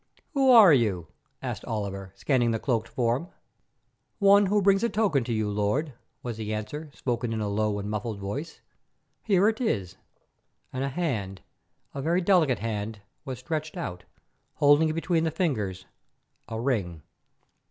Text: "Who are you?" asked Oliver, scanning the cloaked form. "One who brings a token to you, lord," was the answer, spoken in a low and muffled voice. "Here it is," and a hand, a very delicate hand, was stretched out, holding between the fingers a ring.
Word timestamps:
"Who 0.33 0.49
are 0.49 0.73
you?" 0.73 1.09
asked 1.43 1.63
Oliver, 1.65 2.11
scanning 2.15 2.49
the 2.49 2.57
cloaked 2.57 2.87
form. 2.87 3.27
"One 4.17 4.47
who 4.47 4.59
brings 4.63 4.83
a 4.83 4.89
token 4.89 5.23
to 5.25 5.31
you, 5.31 5.47
lord," 5.47 5.93
was 6.23 6.37
the 6.37 6.55
answer, 6.55 6.89
spoken 6.91 7.31
in 7.31 7.39
a 7.39 7.47
low 7.47 7.77
and 7.77 7.87
muffled 7.87 8.17
voice. 8.17 8.61
"Here 9.21 9.47
it 9.47 9.61
is," 9.61 9.97
and 10.73 10.83
a 10.83 10.89
hand, 10.89 11.41
a 11.93 12.01
very 12.01 12.19
delicate 12.21 12.57
hand, 12.57 13.01
was 13.25 13.37
stretched 13.37 13.77
out, 13.77 14.05
holding 14.55 14.91
between 14.91 15.23
the 15.23 15.29
fingers 15.29 15.85
a 16.47 16.59
ring. 16.59 17.03